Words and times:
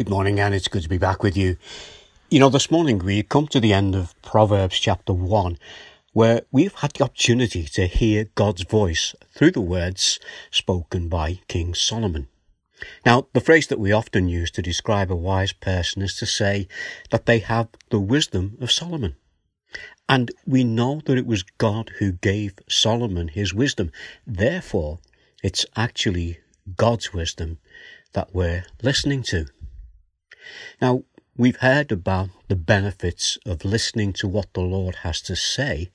Good 0.00 0.08
morning, 0.08 0.40
and 0.40 0.54
it's 0.54 0.66
good 0.66 0.82
to 0.84 0.88
be 0.88 0.96
back 0.96 1.22
with 1.22 1.36
you. 1.36 1.58
You 2.30 2.40
know, 2.40 2.48
this 2.48 2.70
morning 2.70 3.00
we 3.00 3.22
come 3.22 3.46
to 3.48 3.60
the 3.60 3.74
end 3.74 3.94
of 3.94 4.14
Proverbs 4.22 4.80
chapter 4.80 5.12
1, 5.12 5.58
where 6.14 6.40
we've 6.50 6.72
had 6.76 6.92
the 6.92 7.04
opportunity 7.04 7.64
to 7.64 7.86
hear 7.86 8.24
God's 8.34 8.62
voice 8.62 9.14
through 9.34 9.50
the 9.50 9.60
words 9.60 10.18
spoken 10.50 11.10
by 11.10 11.40
King 11.48 11.74
Solomon. 11.74 12.28
Now, 13.04 13.26
the 13.34 13.42
phrase 13.42 13.66
that 13.66 13.78
we 13.78 13.92
often 13.92 14.26
use 14.26 14.50
to 14.52 14.62
describe 14.62 15.12
a 15.12 15.16
wise 15.16 15.52
person 15.52 16.00
is 16.00 16.16
to 16.16 16.24
say 16.24 16.66
that 17.10 17.26
they 17.26 17.40
have 17.40 17.68
the 17.90 18.00
wisdom 18.00 18.56
of 18.58 18.72
Solomon. 18.72 19.16
And 20.08 20.30
we 20.46 20.64
know 20.64 21.02
that 21.04 21.18
it 21.18 21.26
was 21.26 21.42
God 21.42 21.90
who 21.98 22.12
gave 22.12 22.54
Solomon 22.70 23.28
his 23.28 23.52
wisdom. 23.52 23.92
Therefore, 24.26 25.00
it's 25.42 25.66
actually 25.76 26.38
God's 26.74 27.12
wisdom 27.12 27.58
that 28.14 28.34
we're 28.34 28.64
listening 28.82 29.22
to. 29.24 29.44
Now, 30.80 31.04
we've 31.36 31.56
heard 31.56 31.92
about 31.92 32.30
the 32.48 32.56
benefits 32.56 33.38
of 33.46 33.64
listening 33.64 34.12
to 34.14 34.28
what 34.28 34.52
the 34.54 34.60
Lord 34.60 34.96
has 34.96 35.20
to 35.22 35.36
say, 35.36 35.90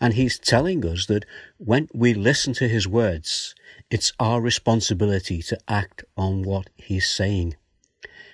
and 0.00 0.14
He's 0.14 0.38
telling 0.38 0.84
us 0.84 1.06
that 1.06 1.24
when 1.58 1.88
we 1.92 2.14
listen 2.14 2.52
to 2.54 2.68
His 2.68 2.88
words, 2.88 3.54
it's 3.90 4.12
our 4.18 4.40
responsibility 4.40 5.42
to 5.42 5.58
act 5.68 6.04
on 6.16 6.42
what 6.42 6.70
He's 6.76 7.08
saying. 7.08 7.56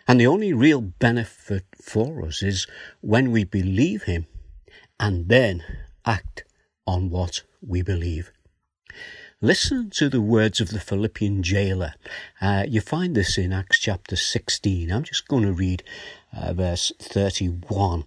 And 0.07 0.20
the 0.20 0.27
only 0.27 0.53
real 0.53 0.80
benefit 0.80 1.65
for 1.81 2.25
us 2.25 2.42
is 2.42 2.67
when 3.01 3.31
we 3.31 3.45
believe 3.45 4.05
Him 4.05 4.27
and 5.01 5.29
then 5.29 5.65
act 6.05 6.45
on 6.87 7.11
what 7.11 7.42
we 7.67 7.83
believe. 7.83 8.31
Listen 9.45 9.91
to 9.91 10.09
the 10.09 10.23
words 10.23 10.59
of 10.62 10.71
the 10.71 10.80
Philippian 10.80 11.43
jailer. 11.43 11.93
Uh, 12.41 12.65
you 12.66 12.80
find 12.80 13.15
this 13.15 13.37
in 13.37 13.53
Acts 13.53 13.79
chapter 13.79 14.17
16. 14.17 14.91
I'm 14.91 15.03
just 15.03 15.29
going 15.29 15.43
to 15.43 15.53
read 15.53 15.83
uh, 16.34 16.55
verse 16.55 16.93
31. 16.98 18.05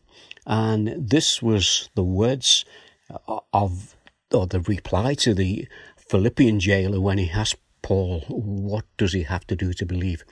And 0.47 0.87
this 0.97 1.39
was 1.39 1.91
the 1.93 2.03
words 2.03 2.65
uh, 3.11 3.41
of, 3.53 3.95
or 4.33 4.47
the 4.47 4.61
reply 4.61 5.13
to 5.13 5.35
the 5.35 5.67
Philippian 5.95 6.59
jailer 6.59 6.99
when 6.99 7.19
he 7.19 7.29
asked 7.29 7.61
Paul, 7.83 8.21
What 8.29 8.85
does 8.97 9.13
he 9.13 9.21
have 9.21 9.45
to 9.45 9.55
do 9.55 9.73
to 9.73 9.85
believe? 9.85 10.23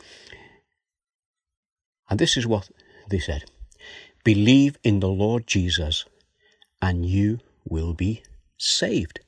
And 2.10 2.18
this 2.18 2.36
is 2.36 2.48
what 2.48 2.72
they 3.12 3.20
said 3.20 3.44
Believe 4.24 4.80
in 4.84 5.02
the 5.02 5.10
Lord 5.10 5.46
Jesus, 5.46 6.06
and 6.82 7.06
you 7.06 7.42
will 7.64 7.94
be 7.94 8.24
saved. 8.58 9.20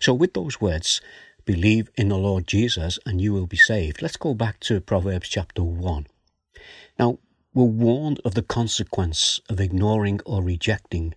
So, 0.00 0.14
with 0.14 0.34
those 0.34 0.60
words, 0.60 1.00
believe 1.44 1.90
in 1.96 2.08
the 2.08 2.18
Lord 2.18 2.46
Jesus 2.46 2.98
and 3.06 3.20
you 3.20 3.32
will 3.32 3.46
be 3.46 3.56
saved. 3.56 4.02
Let's 4.02 4.16
go 4.16 4.34
back 4.34 4.60
to 4.60 4.80
Proverbs 4.80 5.28
chapter 5.28 5.62
1. 5.62 6.06
Now, 6.98 7.18
we're 7.54 7.64
warned 7.64 8.20
of 8.24 8.34
the 8.34 8.42
consequence 8.42 9.40
of 9.48 9.60
ignoring 9.60 10.20
or 10.26 10.42
rejecting 10.42 11.14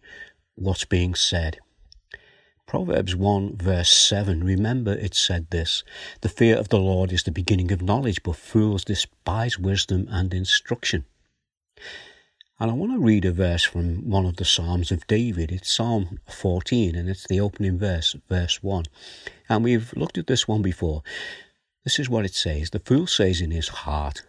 what's 0.56 0.86
being 0.86 1.16
said. 1.16 1.60
Proverbs 2.66 3.16
1 3.16 3.58
verse 3.58 3.90
7, 3.90 4.44
remember 4.44 4.94
it 4.94 5.16
said 5.16 5.50
this, 5.50 5.84
The 6.22 6.30
fear 6.30 6.56
of 6.56 6.70
the 6.70 6.78
Lord 6.78 7.12
is 7.12 7.24
the 7.24 7.32
beginning 7.32 7.72
of 7.72 7.82
knowledge, 7.82 8.22
but 8.22 8.36
fools 8.36 8.86
despise 8.86 9.58
wisdom 9.58 10.08
and 10.10 10.34
instruction. 10.34 11.06
And 12.62 12.70
I 12.70 12.74
want 12.74 12.92
to 12.92 13.00
read 13.00 13.24
a 13.24 13.32
verse 13.32 13.64
from 13.64 14.10
one 14.10 14.26
of 14.26 14.36
the 14.36 14.44
Psalms 14.44 14.92
of 14.92 15.08
David. 15.08 15.50
It's 15.50 15.72
Psalm 15.74 16.20
14, 16.28 16.94
and 16.94 17.08
it's 17.08 17.26
the 17.26 17.40
opening 17.40 17.80
verse, 17.80 18.18
verse 18.28 18.62
1. 18.62 18.84
And 19.48 19.64
we've 19.64 19.94
looked 19.96 20.18
at 20.18 20.28
this 20.28 20.46
one 20.46 20.62
before. 20.62 21.02
This 21.86 22.00
is 22.00 22.10
what 22.10 22.26
it 22.26 22.34
says 22.34 22.72
The 22.72 22.80
fool 22.80 23.08
says 23.08 23.40
in 23.40 23.52
his 23.52 23.70
heart, 23.70 24.24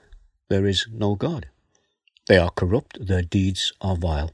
There 0.48 0.64
is 0.64 0.86
no 0.92 1.16
God. 1.16 1.48
They 2.28 2.38
are 2.38 2.52
corrupt, 2.52 3.04
their 3.04 3.22
deeds 3.22 3.72
are 3.80 3.96
vile. 3.96 4.30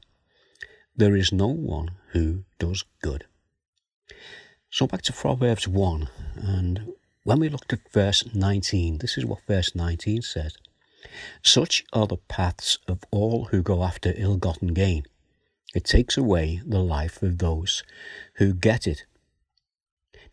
There 0.95 1.15
is 1.15 1.31
no 1.31 1.47
one 1.47 1.89
who 2.11 2.43
does 2.59 2.85
good. 3.01 3.25
So 4.69 4.85
back 4.85 5.01
to 5.03 5.13
Proverbs 5.13 5.67
1, 5.67 6.07
and 6.35 6.93
when 7.23 7.39
we 7.39 7.49
looked 7.49 7.73
at 7.73 7.91
verse 7.91 8.23
19, 8.31 8.99
this 8.99 9.17
is 9.17 9.25
what 9.25 9.39
verse 9.47 9.73
19 9.73 10.21
says. 10.21 10.55
Such 11.43 11.83
are 11.93 12.07
the 12.07 12.17
paths 12.17 12.77
of 12.87 13.03
all 13.11 13.45
who 13.45 13.61
go 13.61 13.83
after 13.83 14.13
ill 14.15 14.37
gotten 14.37 14.73
gain. 14.73 15.05
It 15.73 15.83
takes 15.83 16.17
away 16.17 16.61
the 16.65 16.79
life 16.79 17.21
of 17.21 17.37
those 17.37 17.83
who 18.35 18.53
get 18.53 18.87
it. 18.87 19.05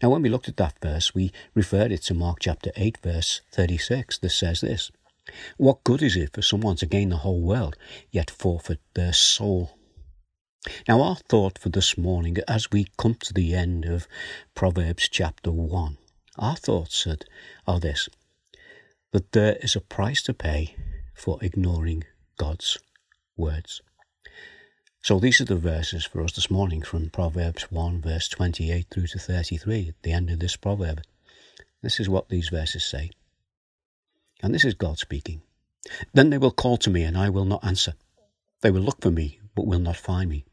Now, 0.02 0.10
when 0.10 0.22
we 0.22 0.28
looked 0.28 0.48
at 0.48 0.56
that 0.56 0.78
verse, 0.80 1.14
we 1.14 1.32
referred 1.54 1.92
it 1.92 2.02
to 2.02 2.14
Mark 2.14 2.38
chapter 2.40 2.70
8, 2.76 2.98
verse 3.02 3.40
36, 3.52 4.18
that 4.18 4.30
says 4.30 4.60
this 4.60 4.90
What 5.56 5.84
good 5.84 6.02
is 6.02 6.16
it 6.16 6.32
for 6.32 6.42
someone 6.42 6.76
to 6.76 6.86
gain 6.86 7.10
the 7.10 7.18
whole 7.18 7.40
world, 7.40 7.76
yet 8.10 8.30
forfeit 8.30 8.80
their 8.94 9.12
soul? 9.12 9.78
Now, 10.88 11.02
our 11.02 11.16
thought 11.16 11.58
for 11.58 11.68
this 11.68 11.98
morning, 11.98 12.38
as 12.48 12.70
we 12.70 12.86
come 12.96 13.14
to 13.16 13.34
the 13.34 13.54
end 13.54 13.84
of 13.84 14.08
Proverbs 14.54 15.08
chapter 15.08 15.52
1, 15.52 15.98
our 16.38 16.56
thoughts 16.56 17.06
are 17.66 17.80
this 17.80 18.08
that 19.14 19.30
there 19.30 19.56
is 19.62 19.76
a 19.76 19.80
price 19.80 20.24
to 20.24 20.34
pay 20.34 20.74
for 21.14 21.38
ignoring 21.40 22.02
God's 22.36 22.78
words. 23.36 23.80
So 25.02 25.20
these 25.20 25.40
are 25.40 25.44
the 25.44 25.54
verses 25.54 26.04
for 26.04 26.20
us 26.24 26.32
this 26.32 26.50
morning 26.50 26.82
from 26.82 27.10
Proverbs 27.10 27.70
1, 27.70 28.02
verse 28.02 28.26
28 28.26 28.86
through 28.90 29.06
to 29.06 29.20
33, 29.20 29.90
at 29.90 30.02
the 30.02 30.10
end 30.10 30.30
of 30.30 30.40
this 30.40 30.56
proverb. 30.56 31.00
This 31.80 32.00
is 32.00 32.08
what 32.08 32.28
these 32.28 32.48
verses 32.48 32.84
say. 32.84 33.10
And 34.42 34.52
this 34.52 34.64
is 34.64 34.74
God 34.74 34.98
speaking. 34.98 35.42
Then 36.12 36.30
they 36.30 36.38
will 36.38 36.50
call 36.50 36.76
to 36.78 36.90
me, 36.90 37.04
and 37.04 37.16
I 37.16 37.28
will 37.28 37.44
not 37.44 37.64
answer. 37.64 37.94
They 38.62 38.72
will 38.72 38.80
look 38.80 39.00
for 39.00 39.12
me, 39.12 39.38
but 39.54 39.68
will 39.68 39.78
not 39.78 39.96
find 39.96 40.28
me. 40.28 40.44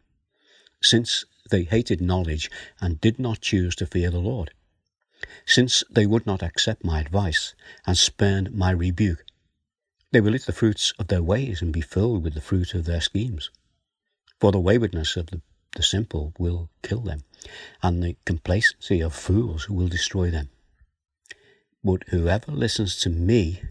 Since 0.83 1.25
they 1.49 1.63
hated 1.63 1.99
knowledge 1.99 2.51
and 2.79 3.01
did 3.01 3.17
not 3.17 3.41
choose 3.41 3.75
to 3.77 3.87
fear 3.87 4.11
the 4.11 4.19
Lord 4.19 4.51
since 5.45 5.83
they 5.89 6.05
would 6.05 6.25
not 6.25 6.43
accept 6.43 6.83
my 6.83 6.99
advice 6.99 7.55
and 7.85 7.97
spurned 7.97 8.53
my 8.53 8.71
rebuke. 8.71 9.25
They 10.11 10.21
will 10.21 10.35
eat 10.35 10.45
the 10.45 10.53
fruits 10.53 10.93
of 10.99 11.07
their 11.07 11.23
ways 11.23 11.61
and 11.61 11.71
be 11.71 11.81
filled 11.81 12.23
with 12.23 12.33
the 12.33 12.41
fruit 12.41 12.73
of 12.73 12.85
their 12.85 13.01
schemes. 13.01 13.49
For 14.39 14.51
the 14.51 14.59
waywardness 14.59 15.15
of 15.15 15.27
the, 15.27 15.41
the 15.75 15.83
simple 15.83 16.33
will 16.37 16.69
kill 16.83 17.01
them, 17.01 17.23
and 17.81 18.03
the 18.03 18.17
complacency 18.25 18.99
of 18.99 19.13
fools 19.13 19.69
will 19.69 19.87
destroy 19.87 20.29
them. 20.29 20.49
But 21.83 22.03
whoever 22.09 22.51
listens 22.51 22.97
to 23.01 23.09
me 23.09 23.61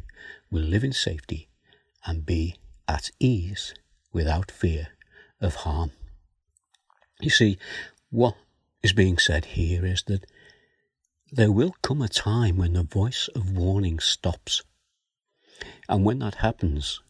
will 0.50 0.62
live 0.62 0.82
in 0.82 0.92
safety 0.92 1.48
and 2.04 2.26
be 2.26 2.56
at 2.88 3.10
ease 3.20 3.74
without 4.12 4.50
fear 4.50 4.88
of 5.40 5.56
harm. 5.56 5.92
You 7.20 7.30
see, 7.30 7.58
what 8.10 8.36
is 8.82 8.92
being 8.92 9.18
said 9.18 9.44
here 9.44 9.84
is 9.84 10.02
that 10.04 10.24
there 11.32 11.52
will 11.52 11.74
come 11.82 12.02
a 12.02 12.08
time 12.08 12.56
when 12.56 12.72
the 12.72 12.82
voice 12.82 13.28
of 13.34 13.52
warning 13.52 14.00
stops. 14.00 14.62
And 15.88 16.04
when 16.04 16.18
that 16.20 16.36
happens, 16.36 17.00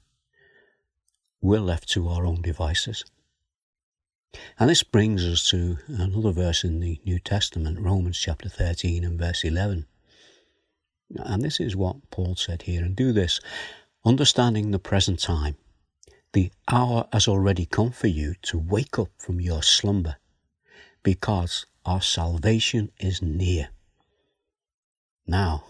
we're 1.41 1.61
left 1.61 1.89
to 1.91 2.09
our 2.09 2.27
own 2.27 2.43
devices. 2.43 3.05
And 4.59 4.69
this 4.69 4.83
brings 4.83 5.25
us 5.25 5.49
to 5.51 5.79
another 5.89 6.33
verse 6.33 6.65
in 6.65 6.81
the 6.81 7.01
New 7.05 7.19
Testament, 7.19 7.81
Romans 7.81 8.19
chapter 8.19 8.49
13 8.49 9.05
and 9.05 9.19
verse 9.19 9.43
11. 9.43 9.87
And 11.17 11.43
this 11.43 11.59
is 11.59 11.75
what 11.75 12.11
Paul 12.11 12.37
said 12.37 12.63
here, 12.63 12.85
and 12.85 12.95
do 12.95 13.13
this, 13.13 13.41
understanding 14.05 14.71
the 14.71 14.79
present 14.79 15.19
time. 15.21 15.57
The 16.33 16.53
hour 16.71 17.09
has 17.13 17.27
already 17.27 17.67
come 17.67 17.91
for 17.91 18.07
you 18.07 18.35
to 18.43 18.59
wake 18.59 18.99
up 18.99 19.09
from 19.19 19.41
your 19.41 19.63
slumber, 19.63 20.17
because 21.03 21.67
our 21.85 22.03
salvation 22.03 22.93
is 23.01 23.23
near 23.23 23.71
now 25.31 25.65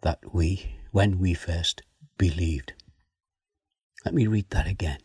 that 0.00 0.20
we, 0.32 0.76
when 0.92 1.18
we 1.18 1.34
first 1.34 1.82
believed. 2.16 2.72
Let 4.04 4.14
me 4.14 4.26
read 4.26 4.48
that 4.50 4.66
again. 4.66 4.98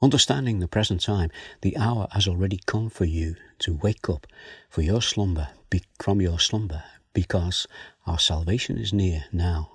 Understanding 0.00 0.60
the 0.60 0.68
present 0.68 1.00
time, 1.00 1.30
the 1.60 1.76
hour 1.76 2.08
has 2.12 2.26
already 2.26 2.60
come 2.66 2.88
for 2.88 3.04
you 3.04 3.34
to 3.58 3.74
wake 3.82 4.08
up 4.08 4.26
for 4.70 4.82
your 4.82 5.02
slumber, 5.02 5.48
be, 5.68 5.82
from 6.00 6.20
your 6.20 6.40
slumber, 6.40 6.84
because 7.12 7.66
our 8.06 8.18
salvation 8.18 8.78
is 8.78 8.92
near 8.92 9.24
now 9.32 9.70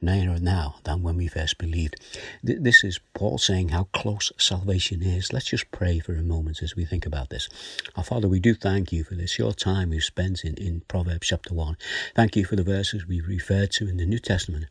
nearer 0.00 0.38
now 0.38 0.76
than 0.84 1.02
when 1.02 1.16
we 1.16 1.28
first 1.28 1.58
believed. 1.58 1.96
This 2.42 2.84
is 2.84 3.00
Paul 3.14 3.38
saying 3.38 3.70
how 3.70 3.84
close 3.92 4.32
salvation 4.38 5.02
is. 5.02 5.32
Let's 5.32 5.46
just 5.50 5.70
pray 5.70 5.98
for 5.98 6.14
a 6.14 6.22
moment 6.22 6.62
as 6.62 6.76
we 6.76 6.84
think 6.84 7.06
about 7.06 7.30
this. 7.30 7.48
Our 7.96 8.04
Father, 8.04 8.28
we 8.28 8.40
do 8.40 8.54
thank 8.54 8.92
you 8.92 9.04
for 9.04 9.14
this, 9.14 9.38
your 9.38 9.52
time 9.52 9.90
we've 9.90 10.04
spent 10.04 10.44
in, 10.44 10.54
in 10.54 10.82
Proverbs 10.88 11.26
chapter 11.26 11.54
1. 11.54 11.76
Thank 12.14 12.36
you 12.36 12.44
for 12.44 12.56
the 12.56 12.62
verses 12.62 13.06
we 13.06 13.20
referred 13.20 13.70
to 13.72 13.88
in 13.88 13.96
the 13.96 14.06
New 14.06 14.18
Testament 14.18 14.66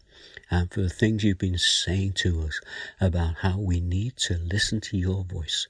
and 0.50 0.72
for 0.72 0.82
the 0.82 0.90
things 0.90 1.24
you've 1.24 1.38
been 1.38 1.58
saying 1.58 2.14
to 2.14 2.42
us 2.42 2.60
about 3.00 3.36
how 3.42 3.58
we 3.58 3.80
need 3.80 4.16
to 4.18 4.38
listen 4.38 4.82
to 4.82 4.98
your 4.98 5.24
voice. 5.24 5.68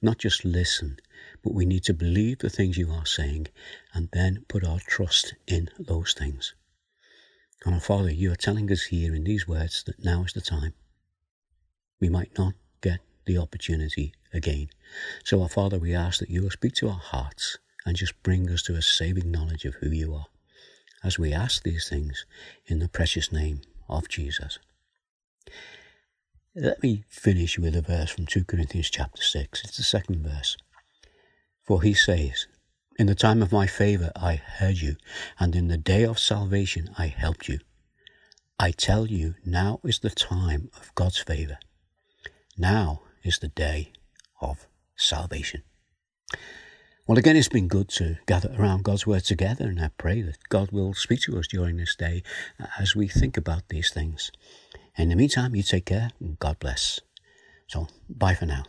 Not 0.00 0.18
just 0.18 0.44
listen, 0.44 0.98
but 1.42 1.54
we 1.54 1.66
need 1.66 1.84
to 1.84 1.94
believe 1.94 2.38
the 2.38 2.50
things 2.50 2.76
you 2.76 2.90
are 2.90 3.06
saying 3.06 3.48
and 3.92 4.08
then 4.12 4.44
put 4.48 4.64
our 4.64 4.80
trust 4.80 5.34
in 5.46 5.68
those 5.78 6.14
things. 6.14 6.54
And 7.64 7.74
our 7.74 7.80
Father, 7.80 8.10
you 8.10 8.30
are 8.30 8.36
telling 8.36 8.70
us 8.70 8.84
here 8.84 9.14
in 9.14 9.24
these 9.24 9.48
words 9.48 9.82
that 9.84 10.04
now 10.04 10.22
is 10.24 10.32
the 10.32 10.40
time. 10.40 10.74
We 12.00 12.08
might 12.08 12.36
not 12.36 12.54
get 12.82 13.00
the 13.24 13.38
opportunity 13.38 14.12
again. 14.32 14.68
So, 15.24 15.40
our 15.42 15.48
Father, 15.48 15.78
we 15.78 15.94
ask 15.94 16.20
that 16.20 16.28
you 16.28 16.42
will 16.42 16.50
speak 16.50 16.74
to 16.74 16.88
our 16.88 17.00
hearts 17.00 17.58
and 17.86 17.96
just 17.96 18.22
bring 18.22 18.50
us 18.50 18.62
to 18.64 18.74
a 18.74 18.82
saving 18.82 19.30
knowledge 19.30 19.64
of 19.64 19.74
who 19.76 19.90
you 19.90 20.14
are 20.14 20.26
as 21.02 21.18
we 21.18 21.32
ask 21.32 21.62
these 21.62 21.88
things 21.88 22.24
in 22.66 22.78
the 22.78 22.88
precious 22.88 23.30
name 23.30 23.60
of 23.88 24.08
Jesus. 24.08 24.58
Let 26.56 26.82
me 26.82 27.04
finish 27.08 27.58
with 27.58 27.76
a 27.76 27.82
verse 27.82 28.10
from 28.10 28.26
2 28.26 28.44
Corinthians 28.44 28.88
chapter 28.90 29.22
6. 29.22 29.64
It's 29.64 29.76
the 29.76 29.82
second 29.82 30.22
verse. 30.22 30.56
For 31.62 31.82
he 31.82 31.94
says, 31.94 32.46
In 32.96 33.06
the 33.06 33.14
time 33.16 33.42
of 33.42 33.50
my 33.50 33.66
favor 33.66 34.12
I 34.14 34.36
heard 34.36 34.78
you, 34.78 34.96
and 35.40 35.56
in 35.56 35.66
the 35.66 35.76
day 35.76 36.04
of 36.04 36.18
salvation 36.18 36.90
I 36.96 37.08
helped 37.08 37.48
you. 37.48 37.58
I 38.58 38.70
tell 38.70 39.06
you, 39.08 39.34
now 39.44 39.80
is 39.82 39.98
the 39.98 40.10
time 40.10 40.70
of 40.76 40.94
God's 40.94 41.18
favor. 41.18 41.58
Now 42.56 43.02
is 43.24 43.40
the 43.40 43.48
day 43.48 43.92
of 44.40 44.68
salvation. 44.94 45.62
Well, 47.08 47.18
again, 47.18 47.36
it's 47.36 47.48
been 47.48 47.66
good 47.66 47.88
to 47.90 48.18
gather 48.26 48.54
around 48.56 48.84
God's 48.84 49.06
Word 49.06 49.24
together, 49.24 49.64
and 49.64 49.80
I 49.80 49.90
pray 49.98 50.22
that 50.22 50.48
God 50.48 50.70
will 50.70 50.94
speak 50.94 51.20
to 51.22 51.38
us 51.38 51.48
during 51.48 51.76
this 51.76 51.96
day 51.96 52.22
as 52.78 52.94
we 52.94 53.08
think 53.08 53.36
about 53.36 53.68
these 53.70 53.92
things. 53.92 54.30
In 54.96 55.08
the 55.08 55.16
meantime, 55.16 55.56
you 55.56 55.64
take 55.64 55.86
care, 55.86 56.12
and 56.20 56.38
God 56.38 56.60
bless. 56.60 57.00
So, 57.66 57.88
bye 58.08 58.34
for 58.34 58.46
now. 58.46 58.64